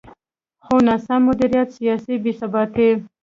خو 0.63 0.75
ناسم 0.87 1.21
مدیریت، 1.27 1.69
سیاسي 1.77 2.15
بې 2.23 2.31
ثباتي. 2.39 2.89